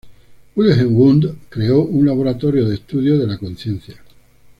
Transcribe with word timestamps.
Wilhelm 0.55 0.95
Wundt 0.95 1.25
creó 1.49 1.83
un 1.83 2.07
laboratorio 2.07 2.67
de 2.67 2.73
estudio 2.73 3.19
de 3.19 3.27
la 3.27 3.37
conciencia. 3.37 4.01